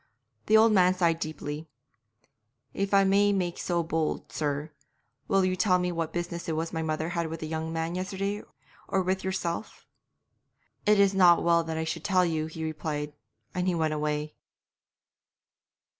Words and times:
The 0.47 0.57
old 0.57 0.71
man 0.71 0.95
sighed 0.95 1.19
deeply. 1.19 1.67
'If 2.73 2.91
I 2.91 3.03
may 3.03 3.31
make 3.31 3.59
so 3.59 3.83
bold, 3.83 4.31
sir, 4.31 4.71
will 5.27 5.45
you 5.45 5.55
tell 5.55 5.77
me 5.77 5.91
what 5.91 6.11
business 6.11 6.49
it 6.49 6.55
was 6.55 6.73
my 6.73 6.81
mother 6.81 7.09
had 7.09 7.27
with 7.27 7.39
the 7.41 7.47
young 7.47 7.71
man 7.71 7.93
yesterday 7.93 8.41
or 8.87 9.03
with 9.03 9.23
yourself?' 9.23 9.85
'It 10.87 10.99
is 10.99 11.13
not 11.13 11.43
well 11.43 11.63
that 11.65 11.77
I 11.77 11.83
should 11.83 12.03
tell 12.03 12.25
you,' 12.25 12.47
he 12.47 12.63
replied, 12.63 13.13
and 13.53 13.67
he 13.67 13.75
went 13.75 13.93
away. 13.93 14.33